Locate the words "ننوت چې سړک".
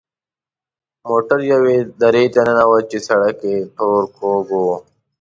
2.47-3.37